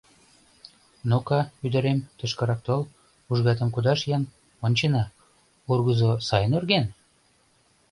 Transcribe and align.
Ну-ка, 1.09 1.39
ӱдырем, 1.65 1.99
тышкырак 2.17 2.59
тол, 2.65 2.81
ужгатым 3.31 3.69
кудаш-ян, 3.71 4.23
ончена: 4.65 5.03
ургызо 5.71 6.11
сайын 6.27 6.51
урген? 6.57 6.85